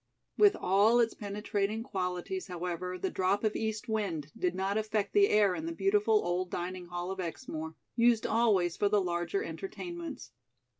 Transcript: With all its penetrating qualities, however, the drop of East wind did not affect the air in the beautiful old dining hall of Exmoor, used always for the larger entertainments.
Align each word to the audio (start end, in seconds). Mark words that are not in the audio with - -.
With 0.35 0.55
all 0.55 0.99
its 0.99 1.13
penetrating 1.13 1.83
qualities, 1.83 2.47
however, 2.47 2.97
the 2.97 3.11
drop 3.11 3.43
of 3.43 3.55
East 3.55 3.87
wind 3.87 4.31
did 4.35 4.55
not 4.55 4.75
affect 4.75 5.13
the 5.13 5.29
air 5.29 5.53
in 5.53 5.67
the 5.67 5.71
beautiful 5.71 6.25
old 6.25 6.49
dining 6.49 6.87
hall 6.87 7.11
of 7.11 7.19
Exmoor, 7.19 7.75
used 7.95 8.25
always 8.25 8.75
for 8.75 8.89
the 8.89 8.99
larger 8.99 9.43
entertainments. 9.43 10.31